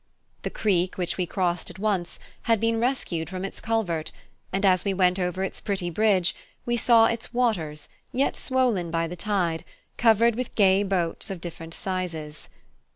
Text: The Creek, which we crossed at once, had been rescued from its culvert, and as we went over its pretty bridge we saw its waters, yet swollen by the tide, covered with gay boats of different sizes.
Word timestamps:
The 0.41 0.49
Creek, 0.49 0.97
which 0.97 1.15
we 1.17 1.27
crossed 1.27 1.69
at 1.69 1.77
once, 1.77 2.19
had 2.49 2.59
been 2.59 2.79
rescued 2.79 3.29
from 3.29 3.45
its 3.45 3.61
culvert, 3.61 4.11
and 4.51 4.65
as 4.65 4.83
we 4.83 4.95
went 4.95 5.19
over 5.19 5.43
its 5.43 5.61
pretty 5.61 5.91
bridge 5.91 6.33
we 6.65 6.75
saw 6.75 7.05
its 7.05 7.35
waters, 7.35 7.87
yet 8.11 8.35
swollen 8.35 8.89
by 8.89 9.05
the 9.05 9.15
tide, 9.15 9.63
covered 9.97 10.35
with 10.35 10.55
gay 10.55 10.81
boats 10.81 11.29
of 11.29 11.39
different 11.39 11.75
sizes. 11.75 12.49